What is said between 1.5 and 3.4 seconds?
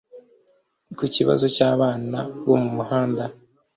cy’abana bo mu muhanda